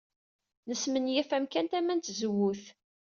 [0.67, 2.63] Nesmenyaf amkan tama n tzewwut.